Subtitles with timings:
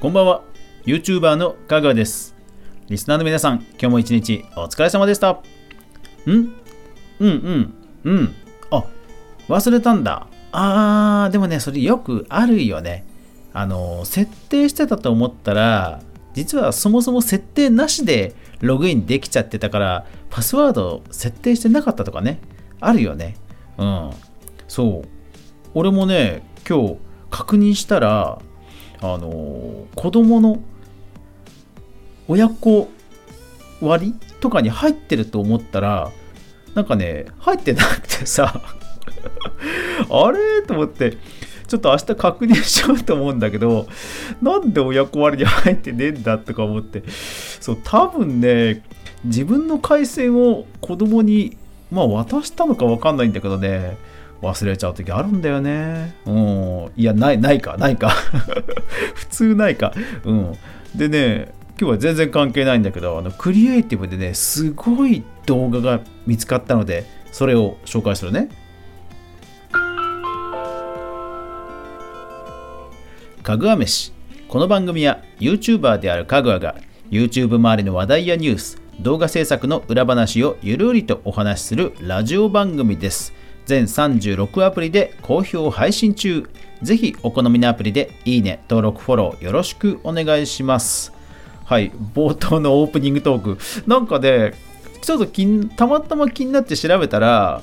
[0.00, 0.44] こんばんは。
[0.84, 2.36] YouTuber のかぐわです。
[2.88, 5.30] リスナーの皆さん今日も一日お疲れ様でした。
[5.32, 5.40] ん？
[6.28, 6.54] うん
[7.18, 7.74] うん
[8.04, 8.34] うん。
[8.70, 8.84] あ
[9.48, 10.28] 忘れたんだ。
[10.52, 13.04] あーでもねそれよくあるよね。
[13.52, 16.00] あの設定してたと思ったら
[16.32, 22.38] 実はそもそも設定なしでログインできちゃってたからパスワード設定してなかったとかね
[22.78, 23.34] あるよね。
[23.76, 24.10] うん。
[24.68, 25.08] そう。
[25.74, 26.96] 俺もね今日
[27.30, 28.38] 確認したら
[29.00, 30.60] あの子供の
[32.26, 32.90] 親子
[33.80, 36.10] 割とかに入ってると思ったら
[36.74, 38.60] なんかね入ってなくてさ
[40.10, 40.62] あれ？
[40.62, 41.16] と思って
[41.66, 43.86] ちょっと明日確認しようと思うんだけど
[44.42, 47.02] なんで親子割に入ってねえんだとか思って
[47.60, 48.82] そう多分ね
[49.24, 51.56] 自分の回線を子供に
[51.90, 53.96] まあ渡したのか分かんないんだけどね
[54.42, 56.14] 忘れちゃう時あるんだよね。
[56.26, 56.92] うん。
[56.96, 58.10] いや、ない、ないか、ないか。
[59.14, 59.92] 普通ないか。
[60.24, 60.52] うん。
[60.94, 68.48] でね、今日は全然関係ないんだけど、あの、クリエイティブでね、すごい動画が見つかったので、それを紹介するね。
[73.42, 74.12] かぐわ飯。
[74.48, 76.76] この番組は YouTuber であるかぐわが
[77.10, 83.37] YouTube 周りの話題やニュース、動画制作の裏話をゆるりとお話しするラジオ番組です。
[83.68, 86.48] 全36アプリで好評配信中。
[86.80, 91.12] ぜひお好みのアプリでいいね、登録、フォローよろしくお願いします。
[91.66, 93.58] はい、冒頭のオープニングトーク。
[93.86, 94.54] なんかね、
[95.02, 95.26] ちょっと
[95.76, 97.60] たまたま気になって調べたら、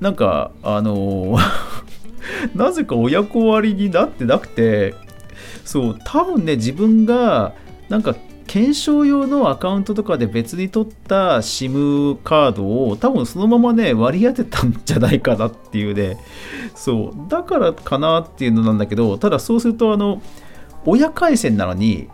[0.00, 1.40] なんか、あのー
[2.56, 4.94] なぜか親子割になってなくて、
[5.66, 7.52] そう、多分ね、自分が、
[7.90, 8.16] なんか
[8.52, 16.18] 検証用のアカウントとかで別に取った SIM カードを多分そのままね割り当てたんじゃないかなっていうね。
[16.74, 17.30] そう。
[17.30, 20.20] だからかなっていうのなんだけどただそうするとあの
[20.84, 22.10] 親回線なのに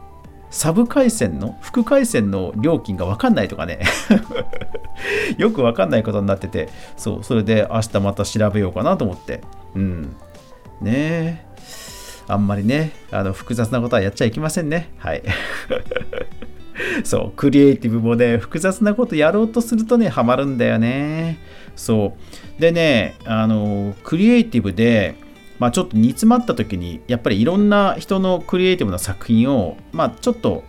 [0.49, 3.81] サブ回線の副回線の料金が分かんないとかね。
[5.39, 6.69] よく分かんないことになってて。
[6.97, 7.25] そう。
[7.25, 9.41] それで明日また調べようかなと思って。
[9.75, 10.03] うん。
[10.83, 11.45] ね。
[11.45, 11.48] え
[12.29, 14.91] あんまりね、あの複雑なことはやっちゃいけませんね。
[14.99, 15.23] はい。
[17.03, 21.39] そう、クリエイティブもね、複雑なことやろうとするとね、ハマるんだよね。
[21.75, 22.15] そ
[22.59, 22.61] う。
[22.61, 25.17] でね、あの、クリエイティブで、
[25.59, 30.65] まあ、ちょっと煮詰まった時に、やっぱりいろんな人のクリエイティブな作品を、まあ、ちょっと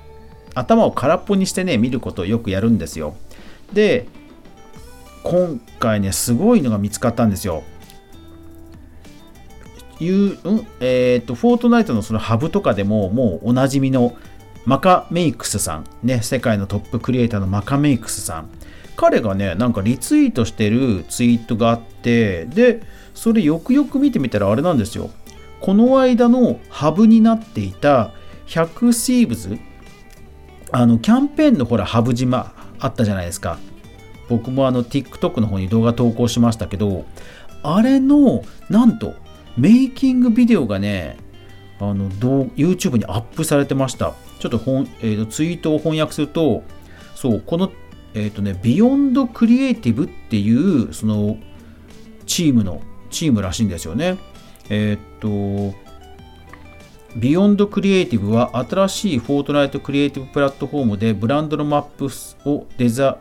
[0.55, 3.15] 頭を空っぽにしてね、見ることをよくやるんですよ。
[3.73, 4.07] で、
[5.23, 7.63] 今回ね、すごいのが見つかったんですよ。
[9.99, 10.67] いう、うん？
[10.79, 14.15] えっ、ー、と、フォートナイトのそのハブとかでも、もうおなじみの
[14.65, 18.49] マカメイクスさん、ね、世界のトップクリエイターのマカメイクスさん。
[18.95, 22.81] 彼がね、なんかリツイートしてるツイートがあって、で、
[23.13, 25.09] それよくよく見てみたらあれなんですよ。
[25.61, 28.13] この間のハブになっていた
[28.47, 29.57] 100シーブズ、
[30.71, 33.57] あの、キャンペーンのほら、ハブ島あったじゃないですか。
[34.27, 37.05] 僕もあの TikTok の方に動画投稿しましたけど、
[37.63, 39.15] あれの、なんと、
[39.57, 41.17] メイキングビデオがね、
[41.79, 44.13] あの YouTube にアップされてました。
[44.39, 46.63] ちょっと本、えーと、ツイートを翻訳すると、
[47.15, 47.71] そう、この、
[48.13, 51.37] えっ、ー、とね、ビヨンドクリエイティブっていう、その、
[52.25, 54.17] チームの、チームらしいんですよね。
[54.69, 55.73] えっ、と、
[57.15, 62.09] Beyond Creative は新しいフォートナイトクリエイティブプラットフォームでブランドのマップ
[62.47, 63.17] をデザ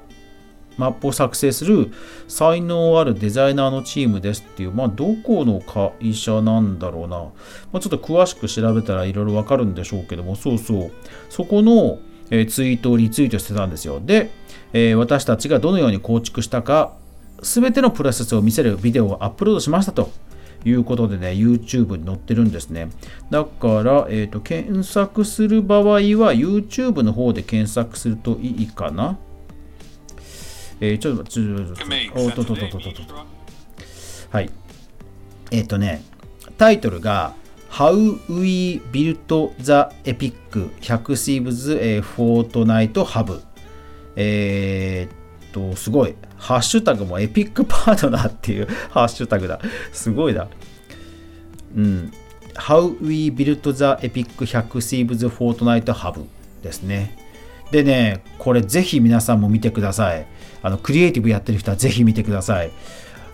[0.79, 1.93] マップを作成する
[2.29, 7.19] 才能あるデザイナーのチームですっていう、まあ、どこの会社なんだろうな。
[7.19, 7.33] ま
[7.75, 10.91] あ、ちょっと詳しく調べたらいろいろわかるんでしょうけども、そうそう。
[11.29, 11.99] そこの、
[12.31, 14.01] え、ツイートをリツイートしてたんですよ。
[14.05, 14.31] で、
[14.73, 16.93] えー、私たちがどのように構築したか、
[17.43, 20.11] すべてのプロセスを見せるビデオをアップロードしましたと。
[20.65, 22.91] いうことでね、YouTube に載ってるんですね。
[23.31, 29.19] だから、えーと検索する場合は YouTube の方で検索するといいかな。
[30.81, 31.73] えー、ちょっと、ちょっと、
[32.21, 33.15] おっとっとっとっとっと。
[34.31, 34.51] はい。
[35.51, 36.03] えっ、ー、とね、
[36.57, 37.35] タイトルが、
[37.71, 39.73] How We Built the
[40.05, 43.41] Epic 100 Thieves Fortnite Hub。
[44.17, 46.15] えー、っと、すごい。
[46.37, 49.61] ハッシュタグもエピック パートナーっていう ハッシュタグだ。
[49.93, 50.49] すごいだ。
[51.77, 52.13] うん。
[52.55, 54.69] How We Built the Epic 100
[55.07, 56.25] Thieves Fortnite Hub
[56.63, 57.28] ですね。
[57.71, 60.27] でね、これぜひ皆さんも見てください。
[60.63, 62.71] あのクリエイティブやってる人はぜひ見てください。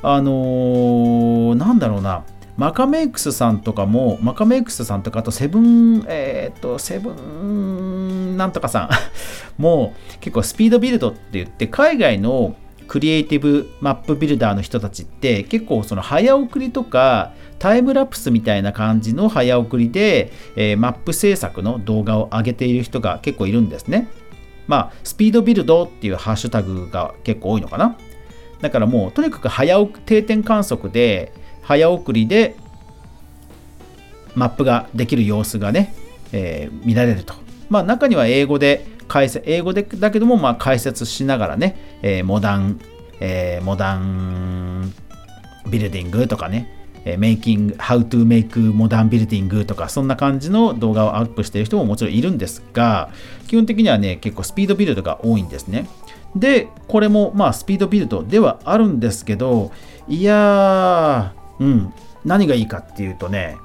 [0.03, 2.25] あのー、なんだろうな。
[2.57, 8.91] マカメイクスさんとかも、マカメイクスさんとか、あとセブン、えー、っと、セブンなんとかさん
[9.61, 12.55] もう結構スピードビルドって言って、海外の
[12.87, 24.09] クリエイティブマップビルダーの人たちって結構その早送りとかタイムラプスみたいな感じの早送りで、えー、マップ制作の動画を上げている人が結構いるんですね。
[24.67, 27.97] まあ、スピードビルドっていうハッシュタグが結構多いのかな。
[28.61, 31.33] だからもうとにかく早送定点観測で
[31.63, 32.57] 早送りで
[34.35, 35.95] マップができる様子がね、
[36.33, 37.35] えー、見られると。
[37.69, 42.81] まあ中には英語で解説、英語でだけどもまあ解説しながらね、えー、モダン、
[43.21, 44.93] えー、モダン
[45.69, 53.11] ビルディングとかね、えメイキング、How to make modern building とか、そんな感じの動画をアップしている人ももちろんいるんですが、
[53.47, 55.89] 基本的にはね、結構スピードビルドが多いんですね。
[56.35, 59.71] で、これもまあスピードビルドではあるんですけど、
[60.09, 61.93] いやー、うん、
[62.25, 63.57] 何がいいかっていうとね、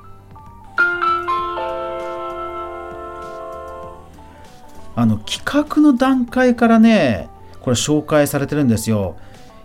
[4.99, 7.29] あの企画の段階からね
[7.61, 9.15] これ紹介されてるんですよ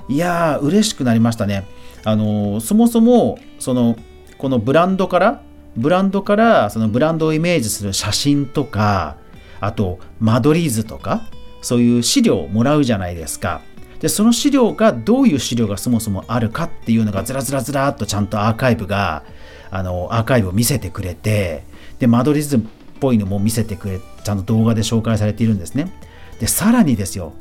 [0.08, 1.66] いやー嬉しくなりましたね
[2.04, 3.96] あのそもそもその
[4.38, 5.42] このブランドから
[5.76, 9.16] ブランドからそのブランドをイメージする写真とか
[9.60, 11.22] あと間取り図とか
[11.62, 13.62] そういう資料をもらうじゃないですか。
[14.00, 19.24] でその資料がどういう資料がそもそもあるかっていうのがずらずらずらっとちゃんとアーカイブが
[19.70, 21.64] あのアーカイブを見せてくれて
[21.98, 22.60] で間取り図っ
[23.00, 25.90] ぽいのも見せてくれちゃんと動画で紹介されているんですね。
[26.38, 27.32] でさらにですよ。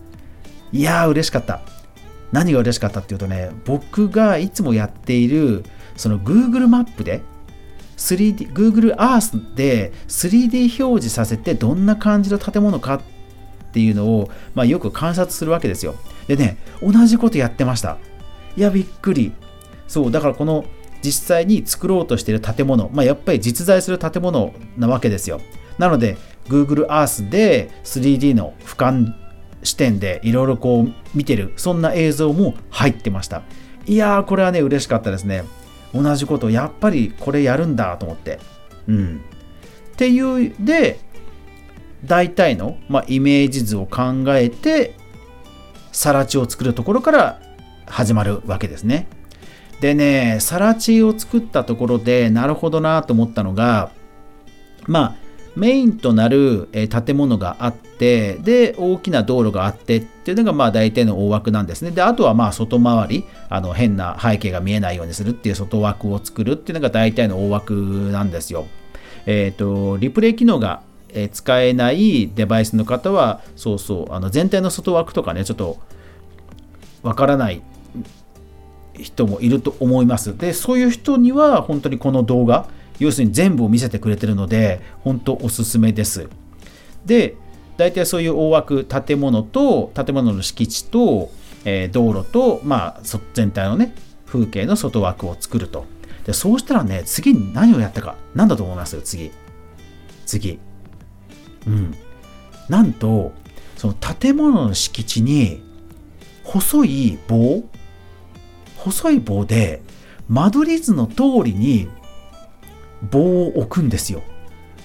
[0.72, 1.62] いやー嬉しかった。
[2.34, 5.64] 何が嬉しかったっていうとね僕がいつもやっている
[5.96, 7.22] その Google マップで
[7.96, 13.02] 3D Google Earth で 3D 表示させてどんな感じの建物かっ
[13.72, 15.96] ていうのを、まあ、よく観察するわけですよ。
[16.28, 17.98] でね同じことやってました。
[18.58, 19.32] いやびっくり。
[19.88, 20.66] そうだからこの
[21.04, 25.40] 実際に作ろうとしている建物、まあ、やっぱり実在する建物なわけですよ。
[25.78, 29.14] なので Google Earth で 3D の俯瞰
[29.64, 33.44] 視点でいろいろこう見てるそんな映像も入ってました。
[33.86, 35.44] いやーこれはね嬉しかったですね。
[35.94, 38.40] 同じことやっぱりこれやるんだと思って。
[38.88, 39.22] うん。
[39.94, 41.00] っていうで
[42.06, 44.96] 大体の、まあ、イメージ図を考えて
[45.92, 47.42] 更地を作るところから
[47.86, 49.08] 始まるわけですね。
[49.82, 53.92] でね更地を作ったところでなるほどなと思ったのが
[54.88, 55.23] まあ
[55.56, 61.92] メインとなる建物があってで大きな道路があってっていうのがまあ大体の大枠なんですね。
[61.92, 67.74] であとはまあ外回りあの変な背景が見えないようにするっていう外枠を作るっていうのが大体の大枠
[68.12, 68.66] なんですよ。
[69.26, 70.82] えっ、ー、とリプレイ機能が
[71.32, 75.78] 使えないデバイスの方はそうそうあの全体の外枠とかねちょっと
[77.04, 77.62] わからない
[78.96, 80.36] 人もいると思います。
[80.36, 82.68] でそういう人には本当にこの動画
[83.00, 86.30] 要するに全部を見せてくれてるので本当おすすめです。
[87.06, 87.36] で
[87.76, 91.32] 大体そういう大枠建物と建物の敷地と、
[91.66, 93.02] えー、道路と、まあ、
[93.34, 93.96] 全体のね
[94.28, 95.86] 風景の外枠を作ると。
[96.26, 98.96] でそうしたらね次に何をやったか何だと思います？
[98.96, 99.32] よ次。
[100.26, 100.60] 次。
[101.68, 101.96] うん。
[102.70, 103.34] なんと
[103.76, 105.62] その建物の敷地に
[106.44, 107.64] 細い棒？
[108.78, 109.82] 細い棒で
[110.30, 111.90] 間取り図の通りに
[113.10, 114.22] 棒を置くんですよ。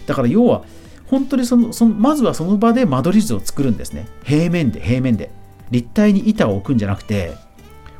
[0.06, 0.64] だから要は
[1.06, 4.06] 本当にそのそのまずはその場で間取り図を作るんですね。
[4.24, 5.30] 平面で平面で。
[5.70, 7.34] 立体に板を置くんじゃなくて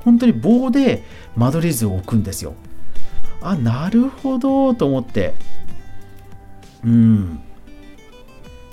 [0.01, 1.05] 本当に棒で
[1.37, 2.55] 間取り図を置くんですよ。
[3.41, 5.35] あなるほどと思って。
[6.85, 7.41] うん。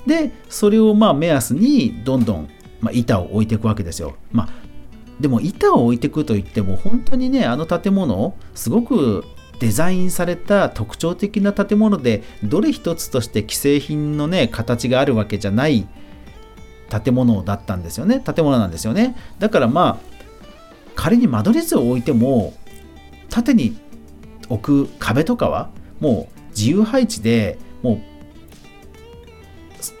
[0.06, 2.48] でそれをまあ目安にどんどん、
[2.80, 4.16] まあ、板を置いていくわけですよ。
[4.32, 4.48] まあ
[5.20, 9.24] でも板を置いていくといっても本当にねあの建物すごく
[9.58, 15.86] デザインされた特徴的な建物でどれ一つとして既製品のね形があるわけじゃない
[16.88, 18.20] 建物だったんですよね。
[18.20, 19.16] 建物なんですよね。
[19.38, 20.16] だからまあ
[20.94, 22.54] 仮に間取り図を置いても
[23.28, 23.76] 縦に
[24.48, 25.70] 置く壁とかは
[26.00, 28.00] もう自由配置でもう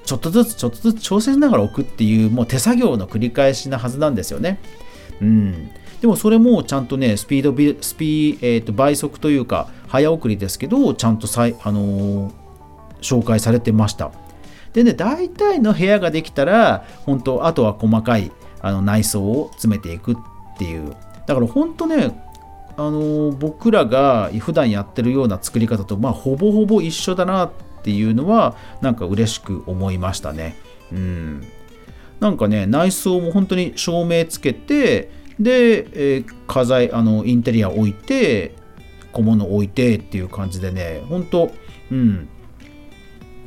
[0.04, 4.58] ちょっとずつちょっとずつ調整しながら置くっていうもう手作業の繰り返しなはずなんですよね。
[5.20, 12.32] うん、でもそれもちゃんとねスピードスピ、えー、と倍速というか早送りですけどちゃんとさい、あのー、
[13.00, 14.12] 紹介されてました。
[14.72, 20.16] でね大体の部屋ができたら本当あとは細かいあの内装を詰めていくっ
[20.58, 20.94] ていう。
[21.26, 22.22] だから本当ね
[22.76, 27.50] あのー、僕らが普段やってるような作り方とまあほぼほぼ一緒だなっ
[27.82, 30.56] ていうのはなんか嬉しく思いましたね。
[30.92, 31.42] うん。
[32.20, 38.54] なんかね内装も本当に照明つけてで、えー、家財あのインテリア置いて
[39.12, 41.52] 小物置いてっていう感じでね本当
[41.90, 42.28] うん。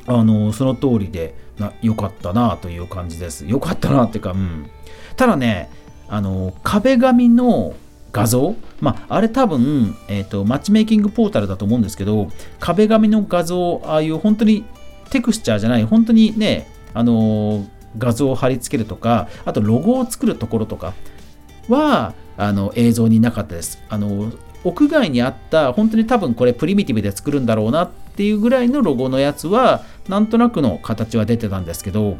[0.06, 3.46] あのその通りでな良かったなという感じです。
[3.46, 4.70] 良かったなっていうかうん。
[5.16, 5.70] ただね
[6.08, 7.74] あの壁紙の
[8.12, 12.28] 画像、まあ、あれ多分、えーと、マッチメイキングポータルだと思うんですけど
[12.58, 14.64] 壁紙の画像ああいう本当に
[15.10, 17.66] テクスチャーじゃない本当にねあの
[17.98, 20.94] 画像を貼り付けるとかあとロゴを作るところとか
[21.68, 24.32] はあの映像になかったですあの
[24.64, 32.16] 屋外にあった本当に多分これプリミティブで作るんだろうなっていうぐらいのロゴのやつはなんとなくの形は出てたんですけど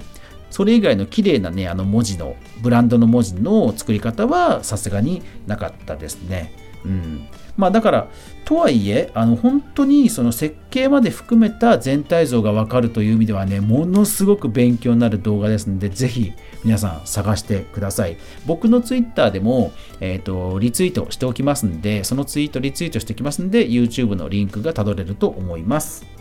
[0.50, 6.52] それ以外の綺麗なねあの文字のブランドの文字の作り方はさすがになかったですね。
[6.84, 7.28] うん、
[7.60, 8.08] まあだから
[8.46, 16.32] とはいえあの本当にその設計まで含めた全体像がわかるという意味ではねものすごく勉強になる動画ですのでぜひ
[16.64, 18.16] 皆さん探してください。
[18.46, 26.19] 僕のツイッターでも、えーと、リツイートしておきますんでそのツイートリツイートしておきますんで YouTube のリンクがたどれると思います。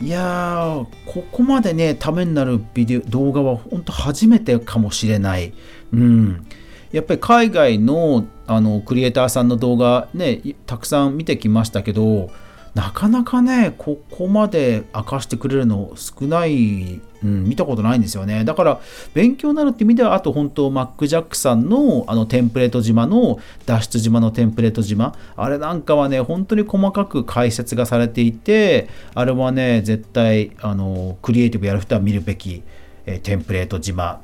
[0.00, 5.52] いやー、ここまでね、ためになるビデオ、動画は本当初めてかもしれない。
[5.92, 6.46] うん。
[6.92, 12.30] やっぱり海外のあのクリエイターさんの動画ね、たくさん見てきましたけど、
[12.74, 18.44] なかなかね、ここまで明かしてくれるの少ない、うん、見たことないんですよね。
[18.44, 18.80] だから、
[19.14, 32.62] 勉強になるって意味では、あと本当、マック・ジャックさんのあのテンプレート島の脱出島のテンプレート島、あれなんかはね、本当に細かく解説がされていて、あれはね、絶対、あの、クリエイティブやる人は見るべき、
[33.06, 34.20] え、テンプレート島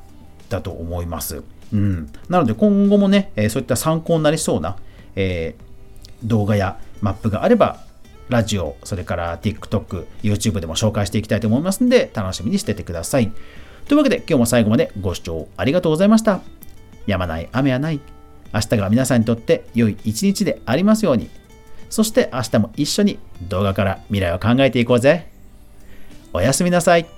[0.49, 1.43] だと思います。
[1.73, 2.09] うん。
[2.29, 4.77] なので、今後もね、え、そういった参考になりそうな、
[5.15, 7.84] えー、動画やマップがあれば
[8.29, 13.31] ラジオ、それから TikTok、YouTube でも紹介していきたいと思いますので、楽しみにしててください。
[13.87, 16.41] というわけで、今日も最後までご視聴ありがとうございました。
[17.05, 17.99] やまない雨はない。
[18.53, 21.29] 明日が皆さんにとって良い一日でありますように。
[21.89, 25.27] そして明日も一緒に動画から未来を考えていこうぜ。
[26.33, 27.14] おやすみなさい。